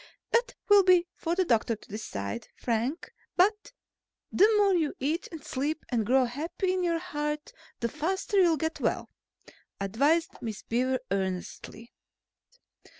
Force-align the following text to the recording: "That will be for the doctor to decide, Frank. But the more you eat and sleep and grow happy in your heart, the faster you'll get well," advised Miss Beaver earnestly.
"That 0.31 0.55
will 0.67 0.81
be 0.83 1.05
for 1.13 1.35
the 1.35 1.45
doctor 1.45 1.75
to 1.75 1.87
decide, 1.89 2.47
Frank. 2.55 3.13
But 3.35 3.71
the 4.31 4.51
more 4.57 4.73
you 4.73 4.95
eat 4.99 5.27
and 5.31 5.45
sleep 5.45 5.85
and 5.89 6.07
grow 6.07 6.25
happy 6.25 6.73
in 6.73 6.81
your 6.83 6.97
heart, 6.97 7.53
the 7.81 7.87
faster 7.87 8.41
you'll 8.41 8.57
get 8.57 8.79
well," 8.79 9.11
advised 9.79 10.41
Miss 10.41 10.63
Beaver 10.63 10.97
earnestly. 11.11 11.93